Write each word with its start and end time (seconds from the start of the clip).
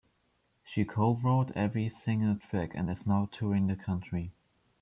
She 0.63 0.83
co-wrote 0.83 1.51
every 1.51 1.87
single 1.91 2.37
track 2.49 2.71
and 2.73 2.89
is 2.89 3.05
now 3.05 3.29
touring 3.31 3.67
the 3.67 3.75
country. 3.75 4.33